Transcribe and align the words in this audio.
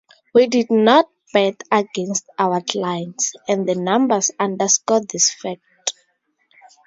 We 0.33 0.47
did 0.47 0.71
not 0.71 1.07
'bet 1.31 1.61
against 1.71 2.25
our 2.39 2.59
clients,' 2.61 3.35
and 3.47 3.69
the 3.69 3.75
numbers 3.75 4.31
underscore 4.39 5.01
this 5.05 5.31
fact. 5.31 5.93